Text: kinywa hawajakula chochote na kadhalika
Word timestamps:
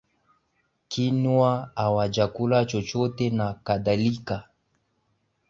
kinywa 0.87 1.71
hawajakula 1.75 2.65
chochote 2.65 3.29
na 3.29 3.53
kadhalika 3.53 4.47